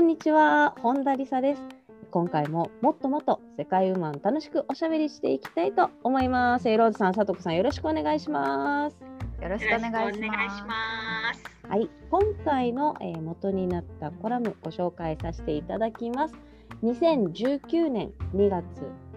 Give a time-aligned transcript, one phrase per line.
[0.00, 1.62] んにちは、本田理沙です。
[2.10, 6.70] 今回ももっともっと世界ウーマン楽しくおしゃべりしていきたいと思います。
[6.70, 8.96] えーローズさん、さとこさん、よろしくお願いします。
[9.42, 11.40] よろしくお願いします。
[11.42, 11.66] す。
[11.68, 16.34] はい、今回の、えー元になったコラムご紹介させていただきます。
[16.82, 18.64] 2019年2月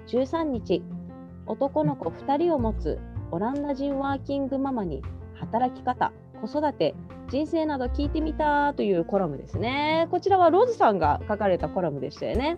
[0.08, 0.84] 13日、
[1.48, 3.00] 男の子2人を持つ
[3.32, 5.02] オランダ人ワーキングママに
[5.36, 6.12] 働き方、
[6.42, 6.94] 子育て、
[7.30, 10.08] 人生など聞いてみたというコラムですね。
[10.12, 12.58] こちらはローズさんが書かれたコラムでしたよね。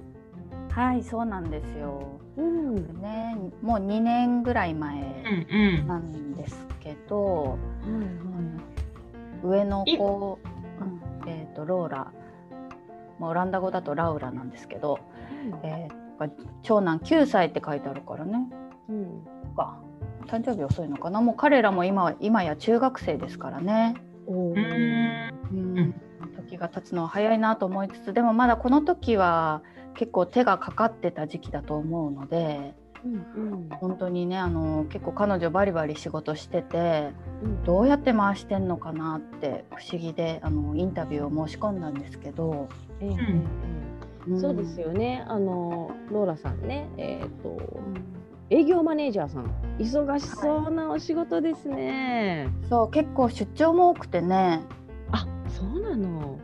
[0.71, 2.19] はい、そうなんですよ。
[2.37, 4.99] うん、ね、もう2年ぐらい前
[5.51, 5.87] うんうん。
[5.87, 7.57] なんですけど、
[9.43, 10.39] 上の子、
[10.81, 12.11] うんえっ、とローラ、
[13.19, 14.99] まあオランダ語だとラウラなんですけど、
[15.63, 16.05] えー
[16.63, 18.47] 長男9歳って書いてあるからね。
[18.89, 19.77] うん、か
[20.27, 21.21] 誕生日遅いのかな。
[21.21, 23.95] もう彼らも今は今や中学生ですからね。
[24.27, 25.29] うん。
[25.51, 25.95] うん、
[26.35, 29.61] 時が経つのは早いなと思いつつでもまだこの時は
[29.95, 32.73] 結構手がかかってた時期だと思うので
[33.05, 37.11] うん本当にねあの結構彼女バリバリ仕事してて
[37.43, 37.63] うん。
[37.63, 42.67] どうやって回してんのかなって不思議であのインタビューを申し込んだんですけど、
[42.99, 43.09] ええ。
[43.09, 45.23] ええええそうですよね。
[45.27, 47.59] あのローラさんね、えっ、と
[48.49, 52.49] 営業マネージャーさん、忙しそうなお仕事ですね。
[52.69, 54.61] そう結構出張も多くてね
[55.11, 56.39] あ、そうなの。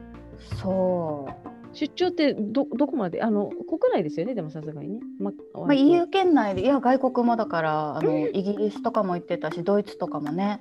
[0.59, 3.21] そう出張ってどどこまで？
[3.21, 4.33] あの国内ですよね。
[4.35, 4.99] でもさすがにね。
[5.19, 10.59] ままあ、EU 圏内でいや外国もだからあのイギリスとかも行ってたしドイツとかもね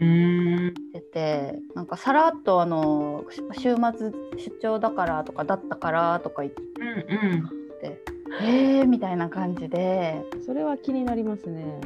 [0.00, 0.68] うん。
[0.68, 7.61] っててなんかさらっとあのし週末出張だからとかだったからとか言っうんて
[8.40, 10.22] えーみたいな感じで。
[10.46, 11.80] それは気になりますね。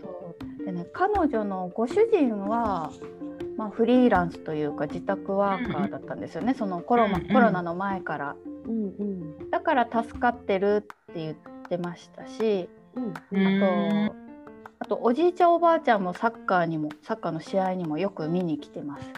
[0.00, 0.64] そう。
[0.64, 2.90] でね彼女のご主人は、
[3.56, 8.36] まあ、フリーランスというか自宅ワーカーだったんですよね、そのコロコロナの前から。
[8.66, 9.50] うんうん。
[9.50, 11.36] だから助かってるって言っ
[11.68, 12.68] てましたし。
[12.96, 14.14] あと
[14.80, 19.12] あとおじいちゃんおばあちゃんもサッカーにもサッカーの試合にもよく見に来てます。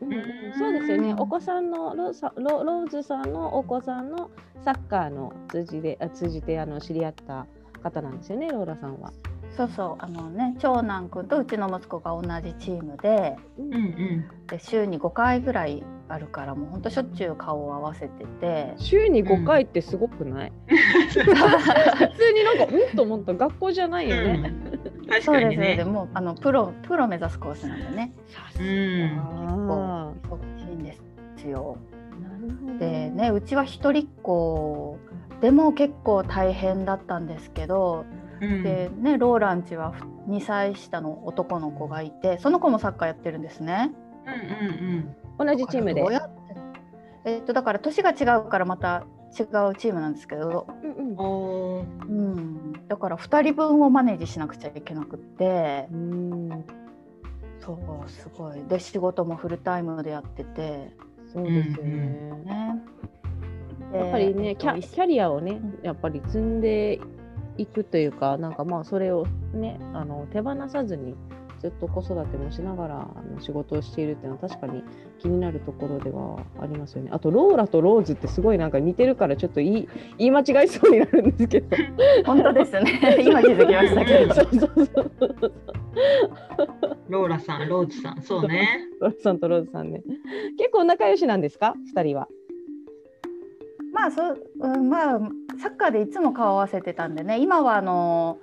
[0.00, 0.22] うんうん
[0.58, 1.14] そうですよね。
[1.18, 4.30] お子さんのローさロローズさんのお子さんの
[4.64, 7.46] サッカーの通じであ通じてあの知り合った
[7.82, 8.48] 方なんですよね。
[8.50, 9.12] ローラさんは。
[9.56, 14.24] そうそうあのね長男くんとうちの息子が同じチームでうんうんうん。
[14.48, 24.52] で週に5回ぐらいあるからもうほんとしょっちゅう顔を合わせてて週に5回ってすごくない、 普通になんかうんと思った学校じゃないよね。
[25.20, 25.84] 確そうですかにねで。
[25.84, 29.70] もうあのプロプロ目指すコースなんでねさすがうん。
[29.70, 30.96] あ忙しいんで
[31.36, 31.76] すよ。
[32.18, 32.78] ーなるほど。
[32.78, 34.98] でねうちは一人っ子
[35.40, 38.04] でも結構大変だったんですけど、
[38.40, 39.94] うんでねローランチは
[40.28, 43.92] 2歳下の男の子がいてその子もサッカーやってるんですね。
[44.26, 46.00] うん同じチームで。
[46.00, 46.56] どうやって？
[47.26, 49.04] えっとだから年が違うからまた
[49.38, 52.72] 違うチームなんですけど、うんうん。
[52.88, 55.88] だから2人分をマネージしなくちゃいけなくって。
[55.92, 56.64] うん
[57.60, 58.62] そうすごい。
[58.68, 60.92] で仕事もフルタイムでやってて。
[61.32, 61.92] そうですよね。
[62.44, 62.82] ね。
[63.92, 67.00] でやっぱりね、えっとキャキャリアをね、やっぱり積んで
[67.56, 71.14] いくというか、なんかまあそれをね、あの手放さずに
[71.64, 74.84] ずっと子育てもしながらあの仕事をしているっていうのは確かに
[75.18, 77.08] 気になるところではありますよね。
[77.10, 79.88] あとローラとローズってすごいなんか似てるからちょっと言い
[80.18, 81.76] 言い間違いそうになるんですけど。
[82.26, 85.52] 本当ですね 今気づきましたけどそうそうそう。
[87.08, 88.68] ローラさん、ローズさん、そうね。
[89.00, 90.02] ローラさんとローズさんね。
[90.58, 92.28] 結構仲良しなんですか、二人は。
[93.94, 95.20] まあそう、うん、まあ
[95.62, 98.38] サッカーでいつも顔合わせてたんでね今はあの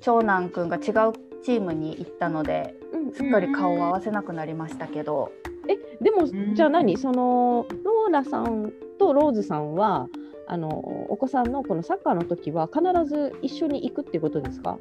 [0.00, 2.76] 長男くんが違うチームに行ったので
[3.14, 5.32] すっかり顔を合わせなくなりましたけど、
[5.68, 6.54] えでもん。
[6.54, 6.96] じゃあ何？
[6.96, 10.08] そのローラさんとローズさんは
[10.46, 14.78] あのお子さんのこのサッカーの時は必ず一緒に行くっていうことですか？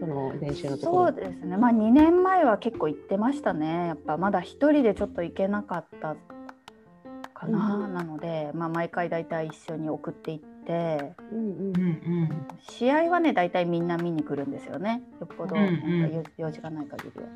[0.00, 1.56] その練習のところそうですね。
[1.56, 3.86] まあ2年前は結構行ってましたね。
[3.88, 6.16] やっぱまだ一人でちょっと行けなかった
[7.32, 7.94] かな、うん。
[7.94, 11.82] なので、まあ、毎回だいたい一緒に送っていってうんうんうん。
[11.82, 12.46] うん。
[12.68, 15.02] 試合はねだいたいみんな見に来るんですよね。
[15.20, 16.00] よっぽどうんうん。
[16.00, 17.28] なんか用用事がない限りは。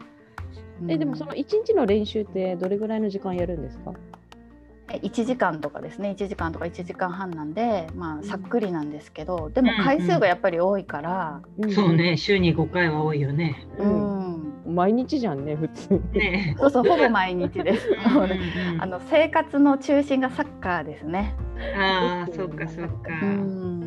[0.88, 3.92] えでもその1日の練習ってどれぐらいの時間やるんですか
[4.88, 6.14] ？1時間とかですね。
[6.18, 11.42] 1時間とか1時間半なんでまあさっくりなんですけどでも回数がやっぱり多いから、
[11.74, 13.66] そうね、週に5回は多いよね。
[13.78, 16.20] うん毎日じゃんね普通に。
[16.20, 17.88] ねそうそうほぼ毎日です。
[18.78, 21.34] あの生活の中心がサッカーですね。
[21.76, 22.92] ああ、そっかそっか。
[23.22, 23.78] うん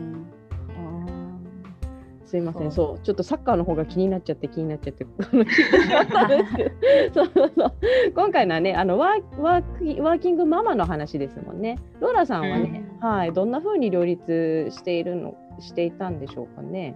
[2.31, 5.06] すいませんそそうちょっとサッカーの方が気になっちゃって気になっちゃって
[7.13, 7.74] そうそうそう
[8.16, 16.95] 今回のはねあのワーワーキワーキングママの話ですもんねローラさんはね、はいどんな風に両立しているのしていたんでしょうかね。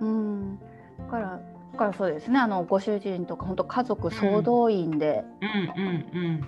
[0.00, 0.58] うん、
[0.98, 6.46] だからだからそうですねあのご主人とか本当家族総動員でうんうん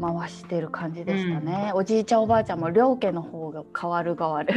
[0.00, 4.54] 回してる感じでしたね、おじいちゃんおばあちゃんも両家の方が変わる変わる、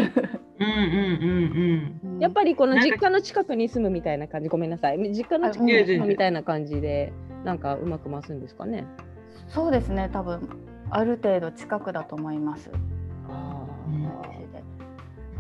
[0.60, 0.68] うん。
[0.68, 7.12] うんうんうんやっぱりこの実家の近くに住むみたいな感じごめんなさい実家の近くに住むみたいな感じで
[7.44, 8.86] なんかうまく回すんですかね。
[9.50, 10.48] そうですね多分
[10.90, 12.70] ある程度近くだと思います。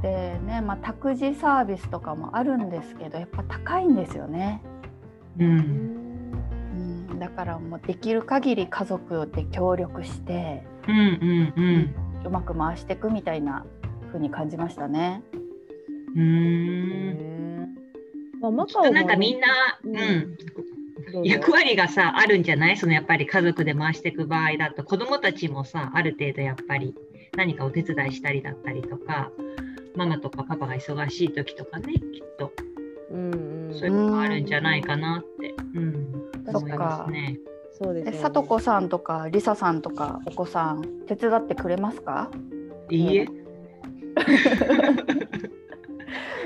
[0.03, 4.61] あでねまあ託児サービスとかもあるんですけどやっぱ高いんですよね。
[5.39, 5.45] うん。
[5.45, 11.95] うーんうん、だからもうできる限り家族で協力してうんうんうん。
[12.25, 13.65] うまく回していくみたいな
[14.07, 15.21] 風に感じましたね。
[16.15, 17.17] うーん。
[17.17, 17.69] ね
[18.41, 18.51] まあ、
[18.91, 19.47] なんかみんな、
[19.83, 19.95] ううん
[21.07, 22.77] うぞ役割がさあるんじゃない？
[22.77, 26.93] そのやっぱり家族で回していく場合だと子どもたちもさある程度やっぱり
[27.37, 29.31] 何かお手伝いしたりだったりとか
[29.95, 32.01] ママとかパパが忙しい時とかねきっ
[32.37, 32.51] と
[33.11, 37.39] うんうんそういうのもあるんじゃないかなって、うん、思いますね。
[37.71, 42.29] そうですよねでさとこさんとかりささんとかお子さん手伝ってくれますか？
[42.89, 43.27] いいえ。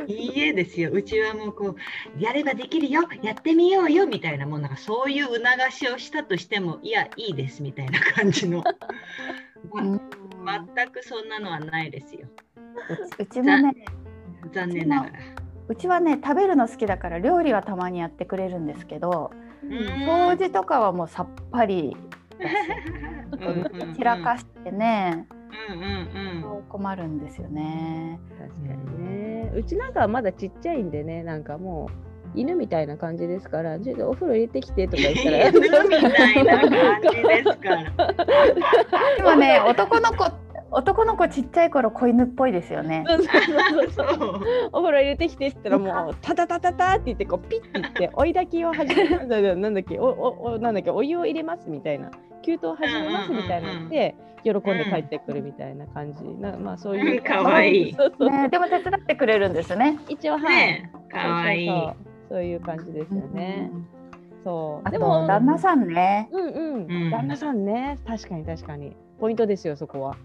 [0.08, 0.92] いいえですよ。
[0.92, 5.42] うちはもうこうやればできるよ、やってみようよみたいなもんなんかそういう促
[5.72, 8.64] しをしたとしてもいやいいですみたいな感じの。
[10.42, 12.28] ま全くそんなのはないですよ。
[13.20, 13.74] うち もね
[14.54, 15.12] 残念ながら。
[15.70, 19.32] うちはね食べるの好きだから料理はたまにやってくれるんですけど
[19.66, 21.98] 掃除とかはもうさっぱり
[23.96, 28.20] 散らかしてね、うんうん困るんですよね。
[28.38, 31.90] 確かにねうちなんかはまだちっちゃいんでねなんかも
[32.36, 38.14] う犬みたいな感じですからちょっとお風呂入れてきてとか言ったら 犬みたいな感じですから。
[39.18, 40.26] でもね男の子
[40.72, 43.04] 男の子ちっちゃい頃子犬っぽいですよね。
[43.08, 44.42] そうそうそうそう。
[44.74, 50.00] お風呂入れてきてって言ったらもうタタタタタって言ってこうピッて言って追い炊きを始めますなんだっけ？
[50.00, 50.92] おおおなんだっけ？
[50.92, 52.12] お湯を入れますみたいな。
[52.44, 54.62] 給湯を始めますみたいなので喜ん。
[54.62, 56.24] で帰ってくるみたいな感じ。
[56.24, 57.18] なまあそういう。
[57.18, 57.24] うん。
[57.24, 57.96] かわいい。
[57.96, 60.00] そうそうね、でも手伝ってくれるんですね。
[60.08, 61.68] 一応はい、ねえ、かわいい。
[61.68, 61.96] そうそうそう。
[62.30, 63.72] そういう感じですよね、
[64.44, 64.88] そう。
[64.88, 66.30] あとでも旦那さんね。
[66.32, 67.10] うんうん、うん。
[67.10, 67.98] 旦那さんね。
[68.06, 68.96] 確かに確かに。
[69.20, 70.16] ポイントですよそこは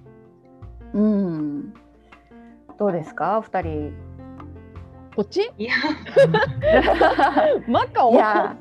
[0.94, 1.75] うん。
[2.79, 3.93] どうですか、お二人。
[5.15, 5.50] こっち？
[5.59, 5.75] いや、
[7.69, 8.15] マカオ？
[8.15, 8.56] いや、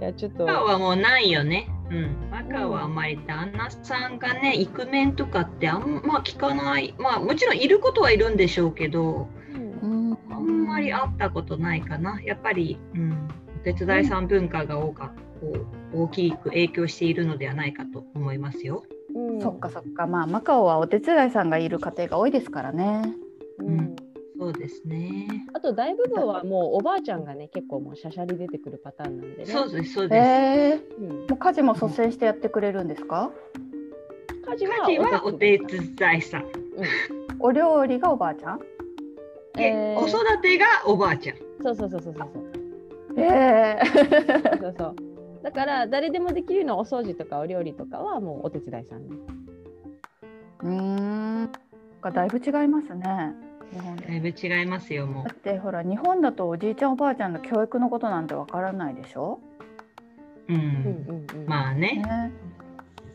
[0.00, 1.68] いやちょっとマカオはもうないよね。
[1.90, 6.94] うん、マカオはあんまり旦那さんがね、イクメンとかってあんま聞かない。
[6.98, 9.28] まあもちろんいることはいるんでしょうけど、
[9.82, 12.20] うんうんあんまり会ったことないかな。
[12.22, 13.28] やっぱり、うん、
[13.60, 15.52] お手伝いさん文化が多かこ
[15.92, 18.84] う大きく影響しているのではないかと思いますよ。
[19.14, 23.14] うんそっかそっか、まあマカオはお手伝いさんがいる家庭が多いですからね。
[23.58, 23.96] うん
[24.36, 25.46] そうですね。
[25.54, 29.46] あと大部分はもうおばあちゃんがね結構もうしゃしゃり出てくるパターンなんでね。
[29.46, 30.28] そうです、そうです。
[30.28, 33.30] ええうん、もう家事も率先してやってくれるんですか？
[34.50, 35.60] 家事家事はお手い。
[35.96, 36.44] 伝いさん。
[37.38, 38.58] お料理がおばあちゃん？
[38.58, 41.36] で、えー子育てがおばあちゃん。
[41.62, 42.28] そうそうそうそうそう
[43.16, 43.80] ええ
[44.60, 44.96] そうそう。
[45.44, 49.14] だから誰でもできるのお掃除とかお料理とかはもうお手伝いさんで。
[50.60, 50.70] うー
[51.44, 51.52] ん。
[52.00, 53.34] がだいぶ違いますね。
[53.70, 54.06] 日本で。
[54.06, 59.38] だいぶ違いますよ、もだってほら日本だとおじいちゃんおばあちゃんの教育のことなんてわからないでしょ？
[60.48, 60.52] う。
[60.54, 60.60] うん。
[60.60, 61.46] うんうんうん。
[61.46, 61.96] まあね。
[61.96, 62.32] ね。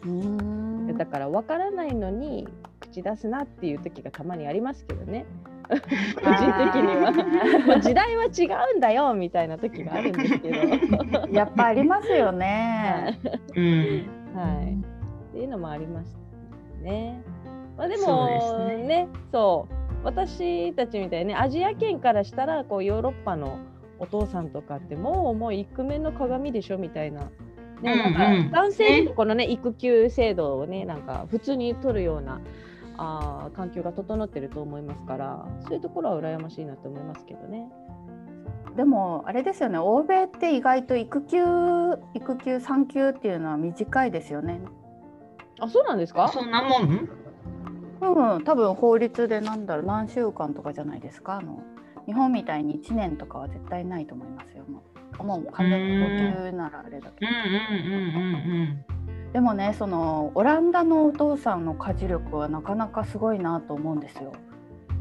[0.04, 0.98] うーん。
[0.98, 2.48] だから分からないのに
[2.80, 5.26] 口出すなっていう時がたまにありますけどね。
[5.76, 6.96] 個人的に
[7.68, 7.80] は。
[7.80, 11.28] 時代は違うんだよみたいな時があるんですけど。
[11.32, 13.20] やっぱありますよね。
[13.56, 14.10] うん。
[14.36, 14.74] はい。
[15.30, 17.22] っていうのもありましたね。
[17.78, 18.28] まあでも
[18.68, 19.74] ねねそう
[20.04, 23.60] 私たちみたいにねアジア圏からしたらこうヨーロッパの
[24.00, 27.30] お父さんとかってもうもうイクメンの鏡でしょみたいな。
[27.82, 32.42] ね、なんか男性このね育休制度をねなんか普通に取るような
[33.02, 37.70] あー環境が整ってると思いますからそういうところは羨ましいなと思いますけどね。
[38.76, 39.78] でもあれですよね。
[39.80, 41.38] 欧米って意外と育休
[42.14, 44.62] 育休産休っていうのは短いですよね。
[45.60, 46.28] あそうなんですか？
[46.30, 47.10] そんなもん？
[48.02, 51.38] うん、多分法律でなんだろう何週間とかじゃないですか？
[51.38, 51.62] あの
[52.06, 54.64] 日本みたいに1年とかは絶対ないと思いますよ。
[54.68, 54.82] も
[55.20, 58.89] うもう完全に高級ならあれだけうんうんうんうんど
[59.34, 64.34] でもねそのオランダのお父さんの家事力はなかなかすごいなと思うんですよ。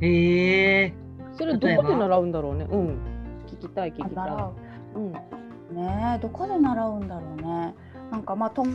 [0.00, 0.04] うん。
[0.04, 0.92] へえ。
[1.36, 2.98] それどこで習うんだろうねうん
[3.46, 4.52] 聞きたい聞きたい習
[4.96, 5.12] うんう
[5.74, 7.74] ねえどこで習うんだろうね。
[8.10, 8.66] なんかまあ友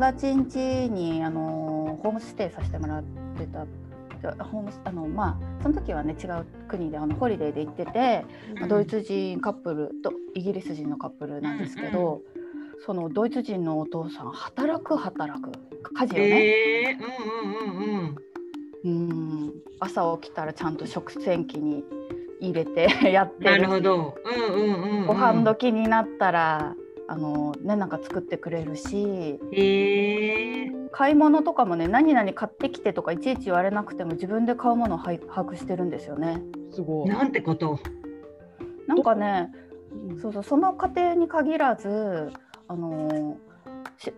[0.00, 3.02] 達ん家にあのホームステイさせてもらっ
[3.36, 3.66] てた
[4.44, 8.24] ホームスあのまあその時はね違う国であのホリデーで行ってて、
[8.58, 12.22] まあドイツ人カップルとイギリス人のカップルなんですけど、
[12.84, 15.50] そのドイツ人のお父さん働く働く
[15.94, 16.92] 家事をね、へえ。
[16.92, 18.16] うんうんうんうん。
[18.82, 21.84] うん朝起きたらちゃんと食洗機に
[22.40, 24.14] 入れて やってなるるほど。
[24.24, 25.06] うんうんうんうん。
[25.06, 26.74] ご飯時になったら
[27.08, 30.72] あのねなんか作ってくれるしへえ。
[30.92, 36.42] 買い物とかもね何々買ってきてとかいちいち言われなくても自分で買うものをはい把握してるんですよね。
[36.70, 37.78] すごいなんてこと。
[38.86, 39.52] なんかね
[40.10, 42.30] うんそうそうその家庭に限らず
[42.70, 43.36] あの
[43.98, 44.12] し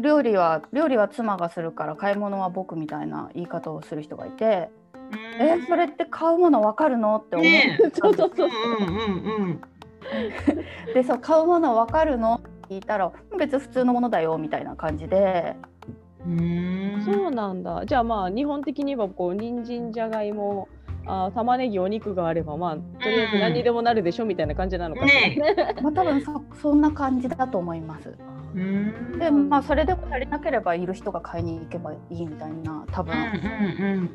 [0.00, 4.70] 料理は料理は妻がするから買い物は僕みたいな言い方をする人がいて、
[5.40, 8.48] えそれって買うもの分かるのって思ねってたんですそうそう。
[8.48, 9.60] うんうんうんうん。
[10.94, 15.56] でそう買うもの分かるのって聞いたら別に普通のものだよみたいな感じで。
[16.24, 17.02] うーん。
[17.02, 17.84] そうなんだ。
[17.84, 20.68] じゃあまあ日本的に言えばこう人参じゃがいも
[21.08, 25.38] あー玉ねぎお肉があればまあとりあえず何にでもなるでしょみたいな感じなのかな、ね
[25.82, 28.10] まあ多分そそんな感じだと思います。
[28.10, 29.18] うーん。
[29.18, 34.10] でまあそれでも足りなければいる人が買いに行けばいいみたいな多分、うんうん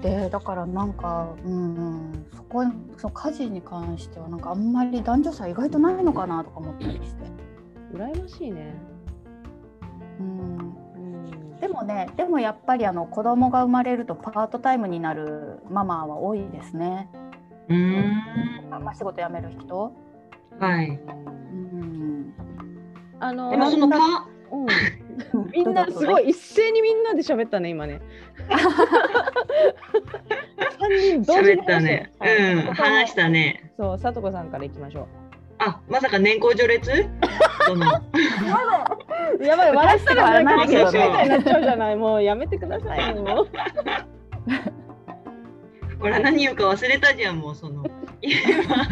[0.00, 1.80] でだからなんかうんう
[2.12, 2.64] んそこ
[2.96, 7.52] その家事に関してはなんかあんまり男女差意外とないのかなとか思ったりして。
[7.92, 8.74] 羨ましいね、
[10.18, 10.71] うんうん、
[11.62, 17.08] でもねでもやっぱりあの子供が生まれるとパートタイムになるママは多いですね。
[17.68, 18.68] うん。
[18.68, 19.94] まあ、仕事辞める人。
[20.58, 20.88] はい。
[20.88, 22.34] うん、
[23.20, 24.66] あのでもそのパうん、
[25.54, 28.00] みんなすごい一斉にみんなで喋ったね今ね。
[30.80, 32.12] 三人同時に喋ったね。
[32.18, 33.72] はいうん、話したね。
[33.78, 35.06] そう、さとこさんからいきましょ
[35.58, 37.08] あ、まさか年功序列？
[39.44, 41.96] やばい、笑ったらないけどねみたいになっちゃうじゃない。
[41.96, 43.46] もうやめてくださいよ。
[45.98, 47.84] ほら 何言うか忘れたじゃん、もうその。
[48.22, 48.86] 今、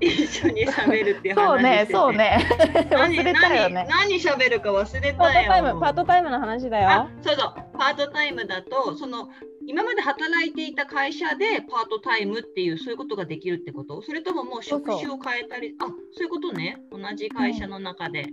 [0.00, 1.92] 一緒に喋るっていうそうね話してて。
[1.92, 2.12] そう。
[2.12, 2.48] ね
[2.90, 3.86] 何忘れたよね。
[3.88, 5.42] 何何喋るか忘れパーたよ。
[5.42, 7.08] トタイム、パートタイムの話だあよ。
[7.22, 7.54] そうそう。
[7.78, 9.28] パートタイムだとその
[9.66, 14.02] 今まで働いていた会社でパートタイムっていうそういうことができるってこと？
[14.02, 15.74] それとももう職種を変えたり？
[15.80, 16.80] あそういうことね。
[16.90, 18.26] 同じ会社の中で、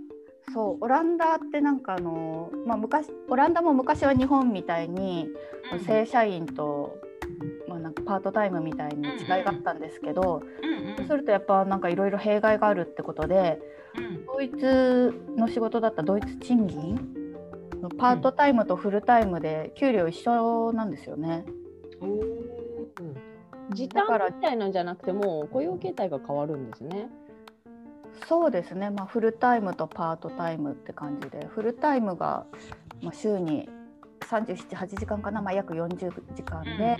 [0.54, 0.84] そう。
[0.84, 5.28] オランダってなんかあの、まあ、昔オランダも昔は日本みたいに、
[5.74, 5.80] うん。
[5.80, 6.98] 正社員と、
[7.68, 13.60] まあ、なんかパートタイムみたいに違いがあったんですけど、うんうんそうするとやっぱなんかいろいろ弊害があるってことで
[13.98, 14.26] うん。
[14.26, 17.18] ドイツの仕事だったらドイツ賃金
[17.98, 21.46] パートタイムとフルタイムで給料一緒なんですよね。
[22.02, 22.48] おー。
[23.74, 27.10] 時短みたいなんじゃなくてもう雇用形態が変わるんですね。
[28.28, 32.46] そうですね、まあ、フルタイムとパートタイムって感じでフルタイムが、
[33.04, 33.70] まあ、週に
[34.30, 36.98] 378時間かな、まあ、約40時間で、うんうん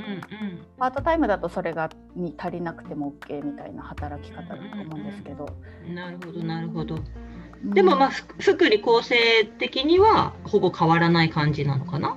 [0.78, 5.48] パートタイムだとそれがに足りなくても OK みたいな働き方だと思うんですけど、
[5.88, 6.96] うんなるほどなるほど。
[6.96, 7.72] うん。
[7.72, 12.16] でもまあふ福利厚生的にはほぼ変わらない感じなのかな？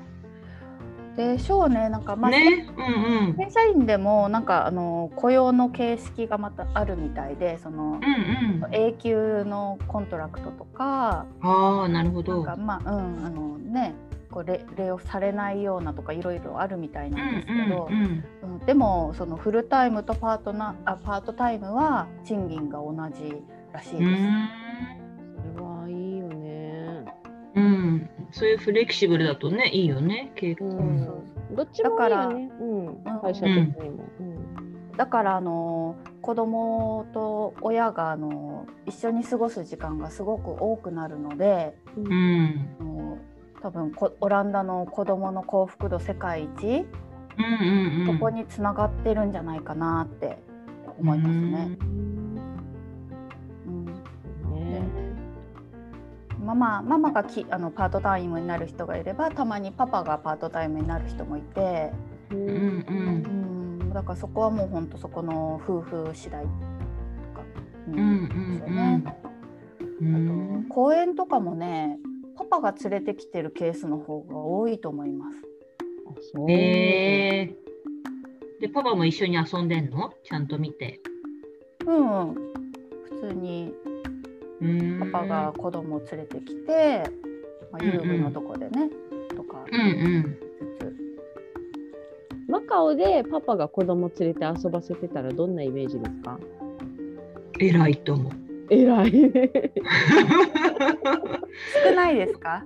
[1.16, 1.88] でしょうね。
[1.88, 2.68] なんかまあ、ね？
[2.76, 3.36] うんうん。
[3.36, 8.74] 正社員でもなんかあの雇用の形式がまたあるみたいでそのうんうん。
[8.74, 11.26] 永久の contract とか。
[11.40, 12.16] ああなるほど。
[12.16, 13.94] なんかまあうんあのね
[14.30, 18.66] こうレレオフされないようなとかいろいろあるみたいなんですけど、うんうんうん。
[18.66, 24.00] でもそのフルタイムとパートなあパートタイムは賃金が同じらしいです。
[25.52, 27.04] それはいいよね。
[27.56, 31.06] うん、そういうフレキシブルだとねいいよね結構、うん。
[31.56, 32.50] どっちもいいよね。
[32.60, 34.04] うん、会社的にも。
[34.20, 34.96] うん。
[34.96, 42.68] だからあの子供と親があの一緒に過ごす時間がすごく多くなるので、うん。
[42.78, 43.18] あの
[43.62, 48.14] 多分こオランダの子供の幸福度世界一、うんうんうん。
[48.14, 50.38] そこにつながってるんじゃないかなって
[50.98, 51.78] 思いますね。
[53.66, 53.84] うん。
[54.54, 54.82] ね。
[56.42, 61.92] ママママがきあのパートタイムになる人がいればたまにパパがパートタイムになる人もいて、
[62.30, 62.50] ううんん
[62.88, 63.80] うん。
[63.82, 66.54] うん、だからそこはもう本当そこの夫婦次第とか
[67.88, 69.04] ううんうんですよね。
[69.04, 69.30] うん
[70.02, 71.98] あと公園とかもね
[72.40, 75.36] パパが連れてきてるケースの方が多いと思います。
[76.48, 80.14] えー、でパパも一緒に遊んでんの？
[80.24, 81.00] ちゃんと見て。
[81.86, 83.74] うん、うん、普通に
[84.62, 87.02] うんパパが子供を連れてきて、
[87.70, 88.88] まあ、遊具のとこでね、
[89.36, 89.84] とかうんう
[90.20, 90.38] ん
[90.78, 90.94] つつ
[92.48, 96.40] マカオでパパが子供連れて遊ばせてたらどんなイメージですか？
[97.58, 98.32] 偉いと思う。
[98.70, 99.12] 偉い。
[101.84, 102.64] 少ないですか？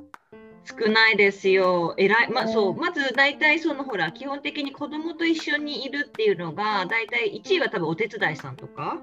[0.64, 1.94] 少ないですよ。
[1.98, 2.30] 偉い。
[2.32, 8.98] まあ、ねそう、まず大体そのほら、基本的に子供と一緒にいるっていうのが、大体1位は多分お手伝いさんとか。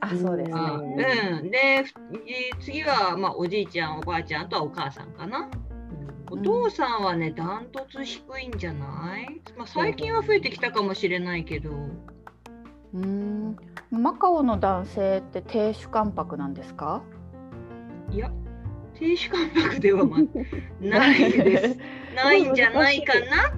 [0.00, 0.56] あそうですね。
[0.56, 1.50] あうん。
[1.50, 1.94] で、ふ
[2.60, 5.48] 次はまあおじいちゃん、おばあちゃんあとはお母さんかな。
[6.30, 11.70] お父さんはね、ダントツ低いんじゃない、まあ、最近は増えてきたかもしれないけど。
[11.70, 13.56] うーん
[13.90, 17.02] マカオの男性って低主関白なんですか？
[18.12, 18.30] いや、
[18.94, 20.18] 低主関白では、ま、
[20.80, 21.78] ないです。
[22.14, 23.54] ないんじゃないかな、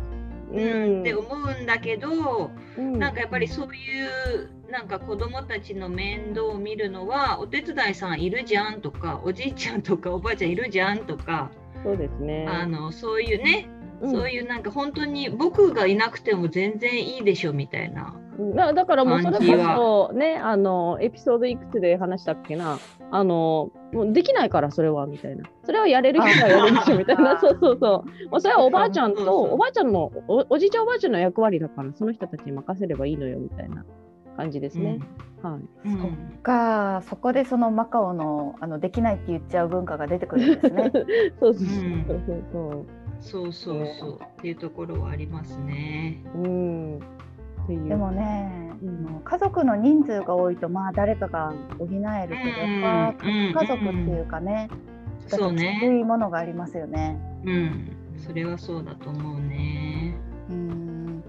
[0.53, 11.51] うん、って思うんだけど、うんなんかやっぱりそういうなんか子供たちの面倒を見るのはお手伝いさんいるじゃんとかおじいちゃんとかおばあちゃんいるじゃんとか、
[11.83, 12.47] そうですね。
[12.49, 13.67] あのそういうね、
[14.01, 18.15] うんそういうなんか本当に僕がいなくても全然いいでしょみたいな。
[18.55, 22.79] だだからもうそれこそねあのエピソードいくつで話したっけな。
[23.11, 25.45] あのもうできないからそれはみたいな。
[25.65, 27.33] それはやれる人がやるんでしょみたいな。
[27.33, 28.31] あそうそうそう。
[28.31, 33.85] もうそれはおばあちゃんとおばあちゃんのおおじいちゃんおばあちゃんの役割だからその人たちに任せればいいのよみたいな
[34.37, 34.99] 感じですね、
[35.43, 35.89] はい。
[35.89, 37.03] うんそっか。
[37.09, 40.91] そこでそのマカオのあのできないって言っちゃう文化が出てくるんですね。
[41.39, 42.87] そうそううんそうそう。
[43.21, 44.19] そうそうそうそう。
[44.21, 46.25] っていうところはありますね。
[46.35, 47.01] うん
[47.65, 48.51] っていうでもね、
[48.83, 54.69] うんあの家族の人数が多いとまあ誰かが補えるけど、やっぱうん家族っていうかね、
[55.27, 55.79] そうね。
[55.81, 57.19] 低いものがありますよね。
[57.45, 60.15] うん、それはそうだと思うね。
[60.51, 61.25] うん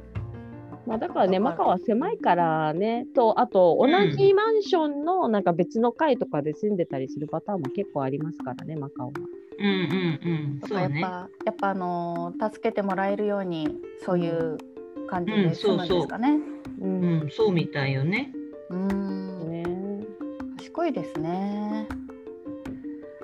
[0.85, 9.13] まあ、だからね、マカオは狭いからね、と、あと同じマンションのなんか別の階とかで住んでたりするパターンも結構ありますからね、マカオは。
[9.57, 10.87] うんうんうん、だそうね。
[10.87, 14.57] からやっぱ、やっぱあのー助けてもらえるようにそういう
[15.07, 16.39] 感じうんで済むんですかね。
[16.81, 16.87] うう
[17.25, 18.31] ん、そうみたいよね。
[18.69, 19.63] うんね
[20.57, 21.87] 賢いですね。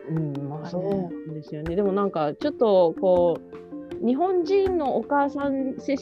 [0.10, 1.76] うん、まあねそうですよね。
[1.76, 3.38] でもなんかちょっとこ
[4.02, 5.98] う、日本人のお母さん視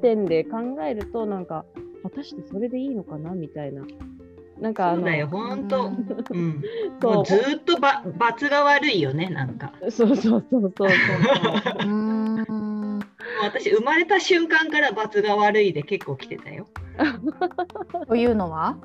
[0.00, 1.64] 点で考えると、なんか、
[2.02, 3.32] 果たしてそれでいいのかな？
[3.32, 3.82] みたいな。
[4.60, 5.86] なんかあの、そうだよ、本当。
[5.86, 6.62] うん、
[7.02, 9.72] そうもうずーっとば罰が悪いよね、なんか。
[9.90, 10.88] そうそうそうそうそう。
[13.46, 16.66] うん私、生まれた瞬間から罰が悪いで結構来てたよ。
[18.08, 18.76] というのは？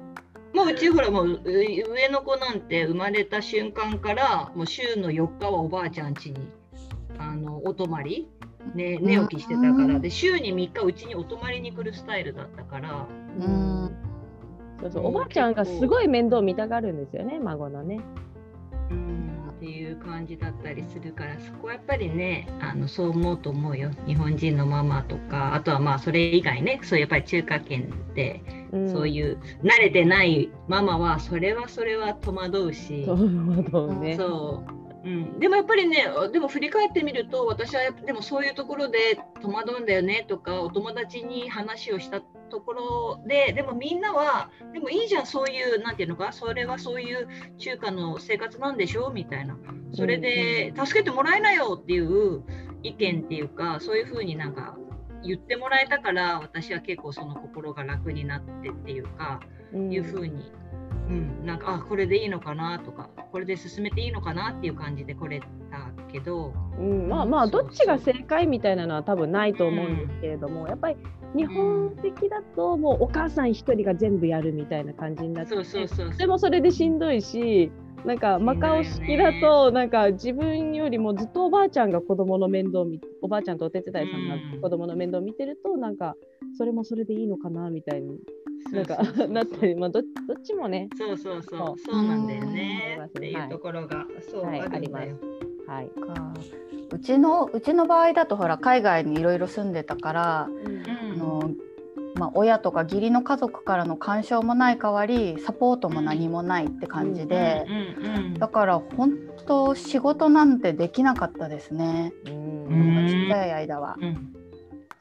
[0.54, 6.52] もううちほらもうう上の子なんて生まれた瞬間からもう週の4日はおばあちゃん家に
[7.18, 8.28] あのお泊まり、
[8.76, 10.00] ね、寝起きしてたから。
[10.00, 13.08] で週に3日うちにお泊まりに来るスタイルだったから。
[13.40, 13.92] うん。
[14.82, 15.08] そうそう。
[15.08, 18.02] おばあちゃんがすごい面倒見たがるんですよね、孫のね。
[18.90, 19.31] うん
[19.62, 33.06] っていう感じだったりするからそこはやっぱりねあのそう思うと思うよ日本人のママとかあとはまあそれ以外ねそうやっぱり中華圏でうん、そういう慣れてないママはそれはそれは戸惑うし。
[33.06, 34.16] そうね。
[34.16, 34.64] そ
[35.04, 49.58] う、うん、でもやっぱりねでも振り返ってみると私はでもそういうところで戸惑うんだよねとかお友達に話をしたところででもみんなはでもいいじゃんそういうなんていうのかそれはそういう中華の生活なんでしょみたいな
[49.94, 52.44] それで助けてもらえなよっていう
[52.84, 54.78] 意見っていうかそういうふうになんか
[55.24, 59.40] 言ってもらえたから私は結構その心が楽になってっていうか。
[59.74, 60.52] うんいうふうに、
[61.10, 65.48] うん、なんかあこれでいいのかなとかこれで進めていいのかなっていう感じで来れた
[66.12, 70.98] けど、うん、まあまあどっちが正解みたいなのは多分ないと思うんですけれども、やっぱり
[71.36, 77.72] 日本的だともうお母さん一人が全部やるみたいな感じになってそうそうそうそれもそれでしんどいし
[78.06, 84.62] なんかマカオ式だとなんか自分よりもずっとおばあちゃんが子供の面倒を見おばあちゃんとお手伝いさんがうん。
[84.62, 86.16] 子供の面倒を見てるとなんか
[86.58, 88.18] それもそれでいいのかなみたいに
[88.72, 91.74] なんかなったり、まあ、どどっちもね、そうそうそそう。
[91.74, 92.54] うそうなんだようん。
[92.54, 94.62] ねっていうところが、そう、はい。
[94.62, 94.94] あるんだよ。
[94.98, 95.42] あります。
[95.68, 95.90] はい。
[95.90, 96.34] か
[96.92, 100.84] うちのうちの場合だとほら海外にいろいろ住んでたから、うん。
[101.14, 101.52] あの
[102.16, 109.14] まあ、親とか義理の家族からの干渉もない代わりサポートも何もないって感じで、うんうんだから本
[109.46, 112.66] 当仕事なんてできなかったですね、うん。
[112.66, 113.96] うんちっちゃい間は。
[114.00, 114.34] うん。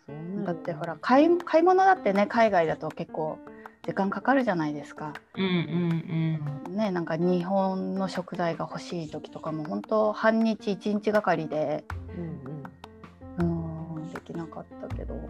[0.07, 3.39] そうなんだってほら買い買い物だってね海外だと結構
[3.83, 5.15] 時間かかるじゃないですか。
[5.37, 5.45] うん
[6.69, 11.85] うんねなんか日本の食材が欲しい時とかも本当半日一日がかりで
[13.39, 14.13] うんうん。
[14.13, 15.15] できなかったけど。
[15.15, 15.29] うん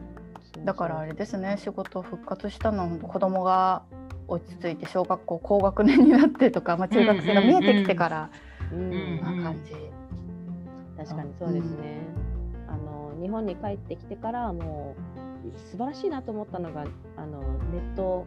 [0.64, 3.82] だからあれですね仕事復活したの子供が
[4.28, 8.30] 落ち着いて小学校高学年になってとか、まあ、中学生が見えてきてから
[8.72, 9.72] うんうんな感じ。
[10.98, 12.00] 確かにそうですね。
[12.68, 14.94] あの日本に帰ってきてからも
[15.46, 16.84] う素晴らしいなと思ったのが
[17.16, 18.26] あのネット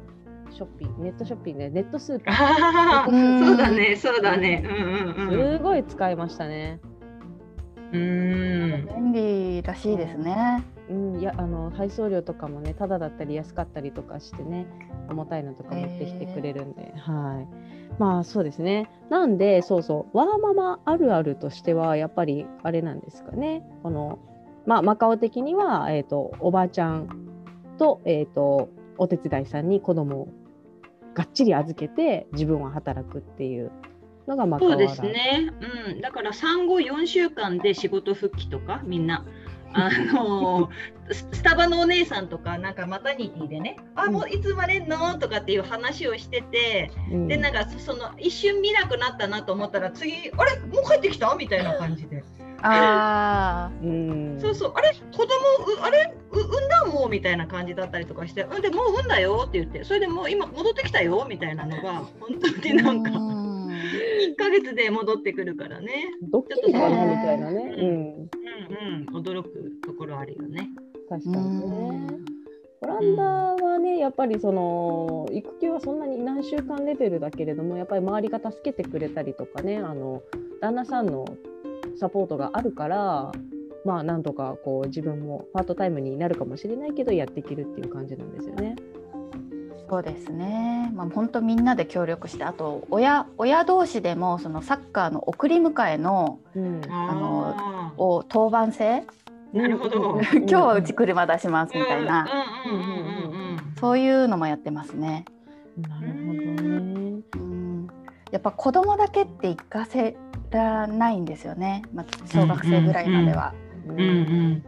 [0.52, 3.46] ショッピングネットショッピングでネットスーパー。
[3.46, 4.64] そうだねそうだね。
[4.66, 5.58] うんうんうん。
[5.58, 6.80] すごい使いましたね。
[7.92, 8.88] うん。
[8.88, 10.64] 便利らしいですね。
[10.90, 14.68] うん、いやあの配送料とかもねタダだったり安かったりとかしてね
[15.10, 17.48] 重たいのとか持ってきてくれるんで、はい。
[18.00, 18.90] まあそうですね。
[19.10, 23.64] なんでそうそうワーママあるあるとしてはやっぱりあれなんですかね。
[23.82, 24.20] この
[24.66, 27.08] まあマカオ的には、えー、とおばあちゃん
[27.78, 30.28] と,、えー、とお手伝いさんに子供を
[31.14, 33.72] がっちり預けて自分は働くっていう
[34.28, 35.52] のがマカオあるあるそうですね、
[35.92, 39.26] うん、だから産後4週間で仕事復帰とかみんな。
[39.76, 40.70] あの
[41.12, 50.60] ス スタバのお姉さんとかなんかマタニティでね「あもういつ生まれんの?」とかっていう話をしててうんでなんかその一瞬見なくなったなと思ったら次「あれ？
[50.60, 52.24] もう帰ってきた?」みたいな感じで
[52.64, 54.38] あうん。
[54.40, 62.74] そうそう、あれ、子供うあれ、う産んだもうみたいな感じだったりとかして、うんでもう産んだよって言って、それでもう今戻ってきたよみたいなのが、本当あ。
[62.74, 63.54] になんか、うん
[64.34, 69.50] 1ヶ月で戻ってくるからね、ドッキリかなみたいなね、うんうん、うんうん、驚く
[69.86, 70.70] ところあるよね。
[71.10, 71.98] 確うかにね。
[72.08, 72.26] ん。
[72.82, 80.22] オランダはね、やっぱりその育休はそんなに何週間レベルだけれども、やっぱり周りが助けてくれたりとかね、あの
[80.62, 81.26] 旦那さんの
[81.96, 83.32] サポートがあるから、
[83.86, 88.76] まあなんとかこう自分もパートタイムになるかもしれないけどやっていけるっていう感じなんですよね。
[89.90, 90.92] そうですね。
[90.96, 100.20] まあ本当みんなで協力して、あと親親同士でもそのサッカーの送り迎えのうん、あを当番制、ーなるほど。
[100.34, 102.28] 今日はうち車出しますみたいな、
[102.66, 105.26] うんうんうんうんうんそういうのもやってますね。
[105.78, 107.53] なるほどね。
[108.34, 110.16] うん、やっぱ子供だけって行かせ
[110.50, 111.84] らないんですよね。
[111.94, 113.54] まあ小学生ぐらいまでは。
[113.88, 114.04] ううんう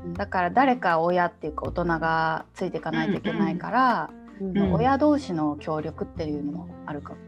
[0.10, 7.20] んだから誰か親っていうか大人がついていかないといけないから、うんうん親同士の協力っていうのもあるかも。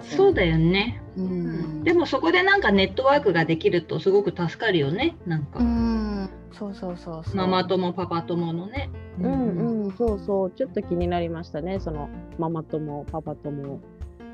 [0.00, 1.02] そうだよね。
[1.16, 5.16] うんでもそこでなんかネットワークができるとすごく助かるよね。
[5.26, 7.36] なんか、うん、そうそうそうそう。
[7.36, 8.90] ママ友パパ友のね。
[9.20, 12.08] うんうん、そうそう、ちょっと気になりましたね、その
[12.38, 13.80] ママ友、パパ友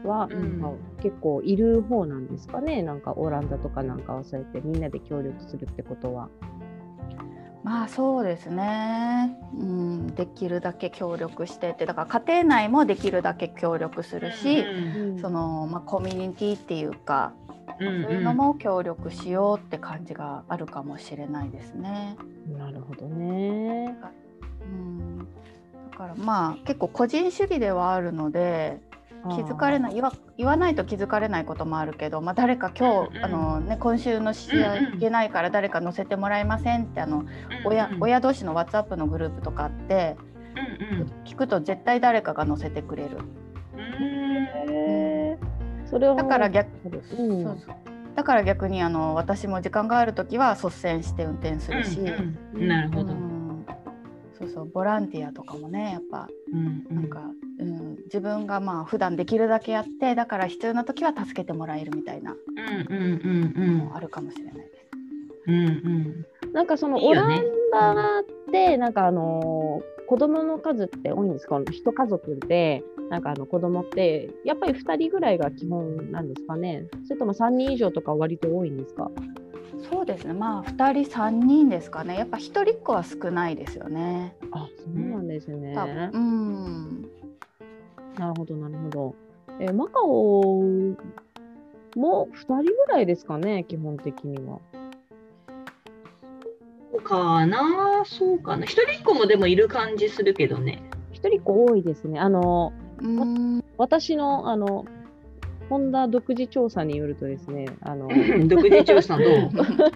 [0.04, 6.28] は、うんなんか結構いる方なんですかね、なんかオランダとかなんかはそうやってみんなで協力するってことは。
[7.64, 11.86] まあそうですね、うん、できるだけ協力してって。
[11.86, 15.20] だから家庭内もできるだけ協力するし、うん。
[15.20, 17.34] そのまあ、コミュニティっていうか、
[17.78, 18.02] うんうん。
[18.02, 22.16] そういうのも協力しようって感じがあるかもしれないですね。
[22.58, 23.96] なるほどね。
[24.62, 25.24] うん、だ
[25.96, 28.80] からまあ結構個人主義ではあるので
[29.30, 33.24] 気づかれない言わ言わないと気づかれないこともあるけど、まあ、誰か今日、うんうん。
[33.24, 37.28] あのね、今週の試合行けないから誰か乗せてもらえませんってあのうん
[37.64, 38.02] 親うん。
[38.02, 40.16] 親同士の WhatsApp のグループとかあって
[40.90, 41.12] うんうん。
[41.24, 43.18] 聞くと絶対誰かが乗せてくれる。
[46.16, 46.68] だから逆
[47.18, 47.42] うん。
[47.44, 47.76] そうそう。
[48.16, 52.68] だから逆にあの私も時間がある時は率先して運転するし、うんうん。
[52.68, 53.12] なるほど。
[53.12, 53.31] うん
[54.42, 56.96] そうそうボランティアとかもねやっぱうんうん。
[56.96, 62.32] なんか、うん、自分がまあ普段できるだけやってだから必要な時は助けてもらえるみたいな。
[62.32, 63.02] うんうん
[63.56, 63.94] うんうん。
[63.94, 64.86] あるかもしれないです。
[65.46, 65.60] うんう
[66.50, 66.52] ん。
[66.52, 71.58] なんかそのオランダってなんかあのー子供の数って多いんですか？
[71.70, 76.84] 一家族でなんかあの子供ってやっぱり2人ぐらいが基本なんですかね？
[77.06, 79.10] それとも3人以上とか割と多いんですか？
[79.90, 84.36] そうですねまあ2人3人ですかねやっぱ1人っ子は少ないですよね。
[84.52, 85.74] あそうなんですね。
[86.12, 87.02] うん
[88.18, 89.14] なるほどなるほど。
[89.60, 90.62] えーマカオ
[91.94, 94.58] も2人ぐらいですかね基本的には。
[96.92, 100.82] そうかなそうかな一人っ子もでもいる感じするけどね。
[101.12, 102.20] 一人っ子多いですね。
[102.20, 104.84] あのうん私のあの
[105.72, 108.08] ホンダ独自調査によるとですね、あの
[108.46, 109.26] 独自調査どう、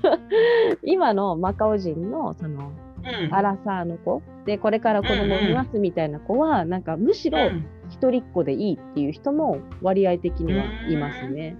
[0.82, 2.72] 今のマカオ人のその
[3.06, 3.34] うん。
[3.34, 4.22] アラサーの子。
[4.46, 7.66] でこれから子供を産みますみたいな子は、なんかむしろうん。
[7.90, 11.56] 一人っ子でいいっていう人も割合的にはいますね。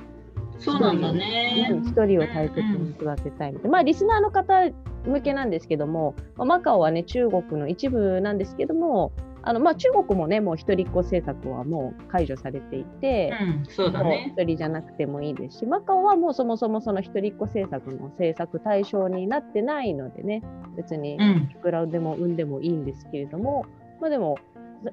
[0.59, 1.69] そうなんだね。
[1.71, 1.79] うん。
[1.83, 3.71] 一人を大切に育てたいみたいな。
[3.71, 4.71] まあリスナーの方
[5.05, 9.13] 向けなんですけども、まあマカオはね中国の一部なんですけども、
[9.49, 14.35] あのまあ、中国もねもう一人っ子政策はもう解除されていて、うん、そうだもうね。
[14.37, 20.43] 一人じゃなくてもいいですしマカオはもうそもそもその一人っ子政策の政策対象になってないのでね
[20.77, 23.67] 別にうんいくらでも産んでもいいんですけれども、
[24.01, 24.37] まあ、でも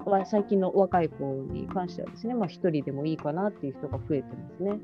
[0.06, 4.80] わ最近の若い子に関してはですね、まあ、一人でもいいかなっていう人が増えてますね。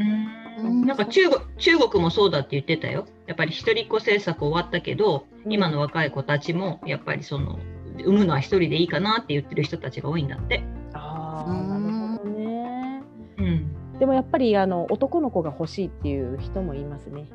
[0.00, 3.06] うんなんか中国中国もそうだって言ってたよ。
[3.26, 7.58] やっぱり一人っ子政策終わったけど、うん今の若い子たちもやっぱりその
[8.04, 10.62] 産むのは一人でいいかなって言ってる人たちが多いんだって。
[10.94, 13.02] あーなるほどね。
[13.38, 17.26] うん、でもやっぱりあの男の子が欲しいっていう人もいますね。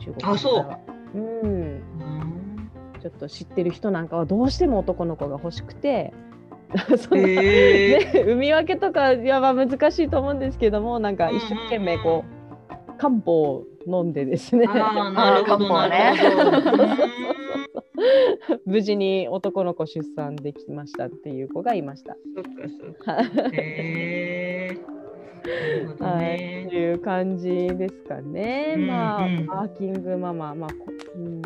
[0.00, 0.60] 中国あそ
[1.14, 1.42] ううん。
[1.42, 6.12] うんちょっと知ってる人なんかはどうしても男の子が欲しくて。
[6.98, 12.44] そんなへーね、産み分けとかいやまあ難しいと思うんですけどもなんか一生懸命こう
[12.98, 14.72] 漢方を飲んでですねあ
[15.06, 16.84] あ、なるほど、 あーなるほど。
[18.66, 22.16] 無事に男の子出産できましたっていう子がいました。
[22.34, 23.22] そっかそっか。
[23.52, 24.78] へ
[25.98, 26.74] はい、ねと。
[26.74, 28.74] いう感じですかね。
[28.76, 31.42] うんまあ、うんワーキングママ、まあ、こうん、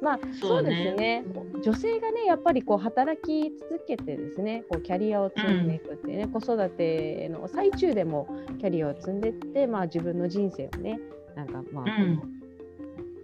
[0.00, 1.24] まあ、そそうですね。
[1.62, 11.00] 女性がね、やっぱりこう働き続けてですね、こうキャリアを積んでいくっていうね、子育ての最中でもキャリアを積んでいって、まあ自分の人生をね、
[11.34, 12.37] なんかまあ、うん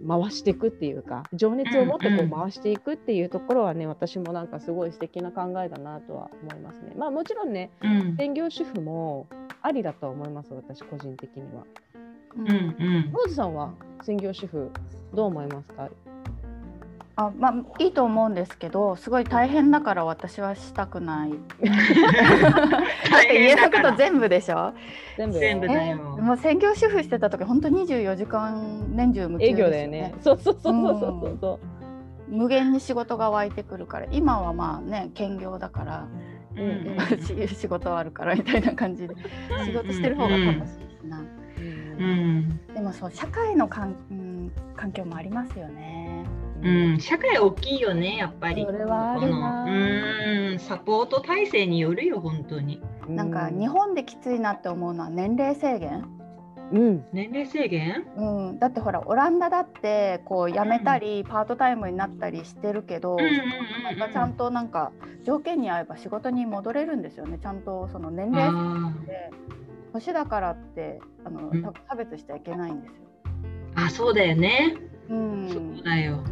[0.07, 6.93] 回していくっていうか情熱を持ってこう回していくっていうところはね、私もなんかすごい素敵な考えだなとは思いますね。
[6.97, 8.15] まあもちろんねうん。
[8.17, 9.27] 専業主婦も
[9.61, 11.63] ありだとは思います私個人的には。
[12.37, 13.11] うんうん。
[13.11, 14.71] ローズさんは専業主婦
[15.13, 15.89] どう思いますか？
[17.17, 21.31] あまあいいと思うんですけどすごい大変だから私はしたくない。
[21.31, 21.35] だ
[23.19, 24.73] って家のこと全部でしょ？
[25.17, 25.39] 全部。
[25.39, 30.13] 全部だえよもう専業主婦してた時本当24時間年中無休営ですよ業だよね。
[30.19, 31.59] そうそうそうそうそうそ
[32.29, 32.31] う。
[32.35, 34.07] 無限に仕事が湧いてくるから。
[34.11, 36.07] 今はまあね兼業だから。
[36.57, 36.97] うん。
[36.99, 37.21] うん。
[37.21, 39.15] し仕事はあるからみたいな感じで。
[39.63, 41.21] 仕事してる方が楽しいしな、う
[42.01, 42.59] ん。
[42.73, 46.04] でもそう社会のかん、うん、環境もありますよね。
[46.65, 48.65] うん、社会大きいよね、やっぱり。
[48.65, 49.65] それはあるな。
[49.65, 52.81] このうん、サポート体制によるよ、本当に。
[53.07, 56.09] なんか日本できついなって思うのは年齢制限、
[56.71, 57.05] うん。
[57.13, 58.03] 年齢制限？
[58.17, 63.17] うん、だってほらオランダだってこう辞めたりパートタイムになったりしてるけど、
[63.83, 64.91] なんかちゃんとなんか
[65.23, 67.37] 条件に合えば仕事に戻れるんですよね。
[67.39, 69.29] ちゃんとその年齢制あ限で
[69.93, 71.61] 年だからってあの、うん。
[71.61, 72.95] た差別しちゃいけないんですよ。
[73.75, 74.75] ーあ、そうだよね。
[75.07, 76.23] うん、そうだよ。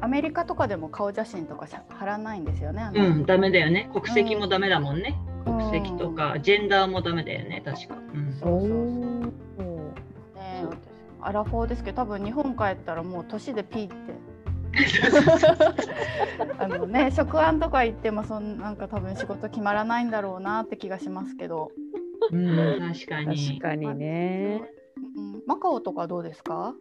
[0.00, 2.90] アメリカとかでも顔写真とかしゃ貼らないんですよね。
[2.94, 3.90] うん、ダメだよね。
[3.92, 5.18] 国籍もダメだもんね。
[5.30, 7.94] うん国籍とか、ジェンダーもダメだよね、確か。
[8.14, 8.70] うんそうそう
[9.56, 10.76] そうね私
[11.20, 13.94] アラフォーですけど多分日本帰ったらもう年でピーって
[16.58, 21.70] あのね職案とか行ってもそんなんか多分仕事決まらないんだろうなって気がしますけど、
[22.32, 22.56] うん、
[22.92, 23.58] 確か確に。
[23.60, 24.62] かにね。
[25.16, 26.74] うん、マカオとかどうですか？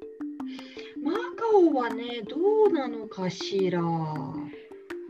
[1.06, 2.36] マカオはね、ど
[2.70, 3.80] うなのかしら。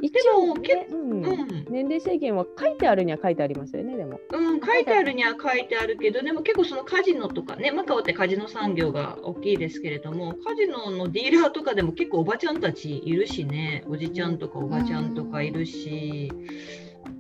[0.01, 4.19] 一でも応、ねけうんうん、年齢制限は書いてあるには書いてありますよね、でも。
[4.29, 16.29] うん、書いてあるには書いてあるけど、でも結構そのカジノとかね、マカオってカジノ産業が大きいですけれども、カジノのディーラーとかでも結構おばちゃんたちいるしね、おじちゃんとかおばちゃんとかいるし、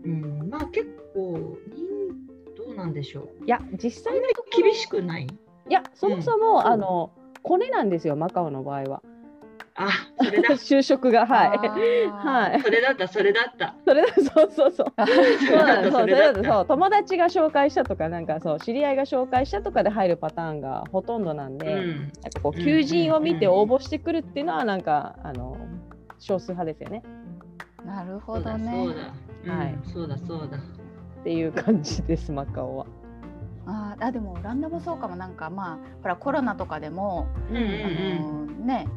[0.03, 3.45] うん、まあ結構、人どうなんでしょう。
[3.45, 5.27] いや、実際のに厳しくない？
[5.69, 7.13] いや、そもそも、うんあの、
[7.47, 9.01] コネなんですよ、マカオの場合は。
[9.75, 9.89] あ、
[10.23, 10.49] それだ。
[10.55, 11.49] 就職が、はい。
[12.09, 12.17] は
[12.49, 12.61] はい。
[12.61, 13.75] それだった、それだった。
[13.85, 14.93] それだ、 そうそうそう。
[14.95, 21.97] そうなのそうそそれそう友達が紹介したとかなんかそう知り合いが紹介したとかで入るパターンがほとんどなんで、うん。
[21.99, 25.55] なんかこううん求人を見てうん応募してくるっていうのはなんかあの
[26.17, 27.03] 少数派ですよね
[27.85, 28.95] なるほそうだ、どねそう。
[28.95, 29.01] だ。
[29.53, 30.57] うんはいそうだ、そうだ。
[30.57, 32.85] っていう感じですマカオは。
[33.65, 35.15] あーあでもオランダもそうかも。
[35.15, 37.69] なんかまあほらコロナとかでも、うんうんうん。
[37.69, 38.87] あのね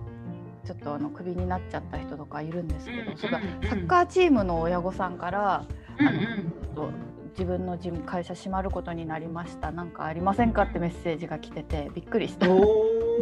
[0.64, 3.40] ちょっとあのクビになっちゃった人とかいるんですけど、うんそうんうん。
[3.68, 5.64] サッカーチームの親御さんから、
[5.98, 6.90] うんあのちょっと
[7.30, 9.70] 自分の事務会社閉まることになりました。
[9.70, 12.48] なんかありませんかってメッセージが来ててびっくりした。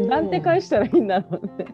[0.09, 1.67] なんて返したらいいんだろうね。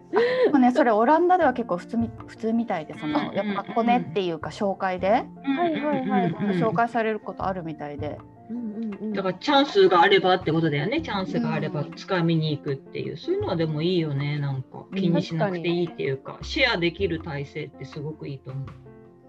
[0.52, 6.50] もねそれオランダでは結構普通み普通みたいでそうんのやっぱコネっていうか紹介ではいはいはいうんうん。
[6.50, 8.18] うん紹介されることあるみたいで。
[8.52, 11.02] うんうんうんだからチャンスがあればってことだよね。
[11.02, 14.38] チャンスがあればうん掴みに行くっていう、そういうのはでもいいよね。
[14.38, 18.64] なんか気にしなくていいっていうか、シェアできる体制ってすごくいいと思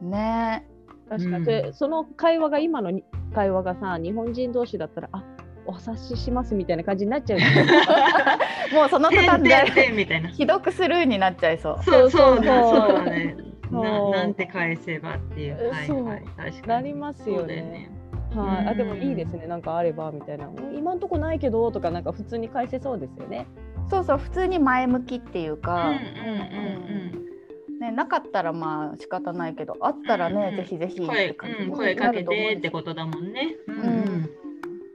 [0.01, 0.05] う。
[0.05, 0.65] ね
[1.09, 5.23] 確かに、うんでその会話が今のに会話がさ日本人同士だったらあ
[5.65, 7.39] お察ししますみたいな感じになっちゃう
[8.75, 10.31] もうその途端でんみたいな。
[10.33, 11.83] 既読スルーになっちゃいそう。
[11.83, 13.37] そうそうそうそうだね。
[13.71, 15.57] ななんて返せばっていう。
[15.59, 16.67] えはいはい、確かに。
[16.67, 17.89] なりますよね。
[18.35, 19.47] はい、あでもいいですね。
[19.47, 20.47] なんかあればみたいな。
[20.47, 23.47] うん今んとこないけどとかなんか普通に返せそうですよね。
[23.89, 24.17] そうそう。
[24.17, 33.55] 普通に前向きっていうか、うんうんうんね、なかったらまあ仕方ないけどあったらね、うんぜひぜひっ声て感じにうん声かけてってことだもんね。
[33.67, 34.29] うんん。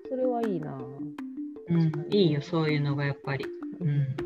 [0.08, 0.78] それはいいな。
[1.68, 3.44] うんうん、いいよそういうのがやっぱり。
[3.80, 4.16] うん。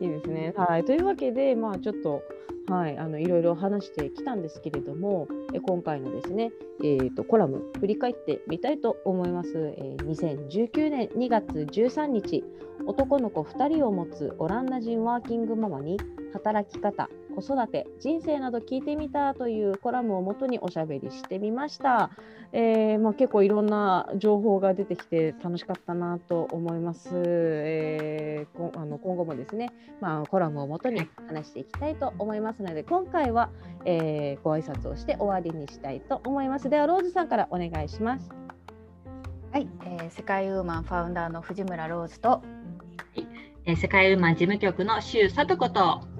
[0.00, 0.52] いいですね。
[0.56, 2.22] はい、というわけで、まあ、ちょっと、
[2.66, 6.50] はい、あのいろいろ話してきたんですけれども、え今回のですね、
[6.82, 9.74] えー、とコラム振り返ってみたいと思います。
[9.76, 12.44] えー2019年2月13日、
[12.86, 15.98] 男の子2人を持つオランダ人ワーキングママに
[16.32, 22.10] 働き方、子育て、人生など聞いてみたというコラムをもとにおしゃべりしてみました。
[22.56, 27.10] えーまあ、結構いろんな情報が出てきて楽しかったなと思います。
[27.12, 29.70] えーこあの今後もですね、
[30.00, 33.50] まあ、コラムをもとに話していきたいと思いますので今回は、
[33.84, 36.70] えーご挨拶をして終わりにしたいと思います。
[36.70, 38.30] ではローズさんからお願いします。
[39.50, 42.40] はい、えー世界ウーマンファウンダーの藤村ローズと
[43.66, 46.13] えー世界ウーマン事務局の周里子と。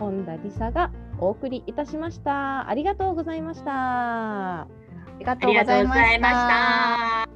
[0.00, 2.66] 本田理沙がお送りいたしました。
[2.68, 4.62] ありがとうございました。
[4.62, 4.66] あ
[5.18, 7.28] りがあとうごございました。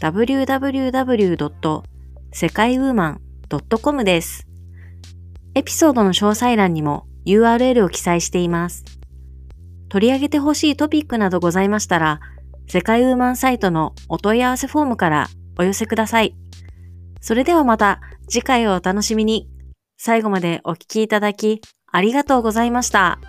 [0.00, 1.82] www.
[2.32, 3.20] 世界ウーマン
[3.80, 4.48] .com です。
[5.54, 8.84] エピソードの詳細欄にも URL を記載しています。
[9.88, 12.20] 取り上げてほしいトピックなどございましたら、
[12.66, 16.34] 世界ウーマンサイトのお問い合わせフォームからお寄せください。
[17.20, 19.48] それではまた次回をお楽しみに。
[19.96, 23.20] 最後までお聞きいただきありがとうございました。